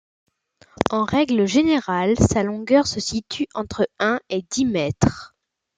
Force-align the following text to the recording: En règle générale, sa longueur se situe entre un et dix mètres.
En 0.89 1.03
règle 1.03 1.45
générale, 1.45 2.17
sa 2.17 2.41
longueur 2.41 2.87
se 2.87 2.99
situe 2.99 3.45
entre 3.53 3.87
un 3.99 4.19
et 4.31 4.43
dix 4.49 4.65
mètres. 4.65 5.35